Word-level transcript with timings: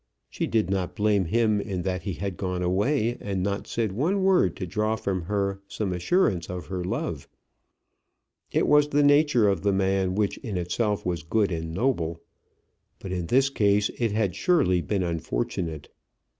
She 0.31 0.47
did 0.47 0.71
not 0.71 0.95
blame 0.95 1.25
him 1.25 1.61
in 1.61 1.83
that 1.83 2.01
he 2.01 2.13
had 2.13 2.35
gone 2.35 2.63
away, 2.63 3.19
and 3.21 3.43
not 3.43 3.67
said 3.67 3.91
one 3.91 4.23
word 4.23 4.55
to 4.55 4.65
draw 4.65 4.95
from 4.95 5.21
her 5.25 5.61
some 5.67 5.93
assurance 5.93 6.49
of 6.49 6.65
her 6.65 6.83
love. 6.83 7.27
It 8.51 8.65
was 8.67 8.87
the 8.89 9.03
nature 9.03 9.47
of 9.47 9.61
the 9.61 9.71
man, 9.71 10.15
which 10.15 10.39
in 10.39 10.57
itself 10.57 11.05
was 11.05 11.21
good 11.21 11.51
and 11.51 11.71
noble. 11.71 12.19
But 12.97 13.11
in 13.11 13.27
this 13.27 13.51
case 13.51 13.89
it 13.99 14.11
had 14.11 14.33
surely 14.35 14.81
been 14.81 15.03
unfortunate. 15.03 15.89